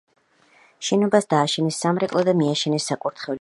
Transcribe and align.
შენობას 0.87 1.29
დააშენეს 1.33 1.79
სამრეკლო 1.85 2.25
და 2.31 2.37
მიაშენეს 2.41 2.91
საკურთხევლის 2.93 3.17
მხარე. 3.25 3.29